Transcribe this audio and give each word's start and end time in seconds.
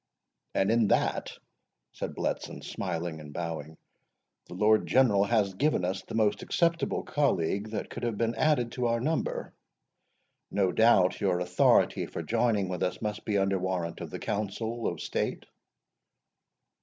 "And 0.55 0.71
in 0.71 0.87
that," 0.87 1.37
said 1.91 2.15
Bletson, 2.15 2.63
smiling 2.63 3.19
and 3.19 3.31
bowing, 3.31 3.77
"the 4.47 4.55
Lord 4.55 4.87
General 4.87 5.25
has 5.25 5.53
given 5.53 5.85
us 5.85 6.01
the 6.01 6.15
most 6.15 6.41
acceptable 6.41 7.03
colleague 7.03 7.69
that 7.69 7.91
could 7.91 8.01
have 8.01 8.17
been 8.17 8.33
added 8.33 8.71
to 8.71 8.87
our 8.87 8.99
number. 8.99 9.53
No 10.49 10.71
doubt 10.71 11.21
your 11.21 11.39
authority 11.39 12.07
for 12.07 12.23
joining 12.23 12.67
with 12.67 12.81
us 12.81 12.99
must 12.99 13.25
be 13.25 13.37
under 13.37 13.59
warrant 13.59 14.01
of 14.01 14.09
the 14.09 14.17
Council 14.17 14.87
of 14.87 14.99
State?" 15.01 15.45